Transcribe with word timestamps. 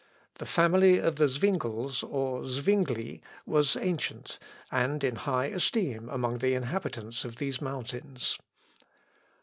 The 0.39 0.47
family 0.47 0.97
of 0.97 1.17
the 1.17 1.27
Zwingles, 1.29 2.01
or 2.01 2.47
Zwingli, 2.47 3.21
was 3.45 3.75
ancient, 3.75 4.39
and 4.71 5.03
in 5.03 5.15
high 5.15 5.45
esteem 5.53 6.09
among 6.09 6.39
the 6.39 6.55
inhabitants 6.55 7.23
of 7.23 7.35
these 7.35 7.61
mountains. 7.61 8.39